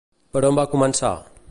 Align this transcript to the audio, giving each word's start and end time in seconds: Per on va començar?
Per 0.37 0.41
on 0.49 0.57
va 0.61 0.65
començar? 0.73 1.15